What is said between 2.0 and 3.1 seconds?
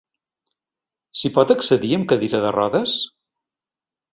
cadira de rodes?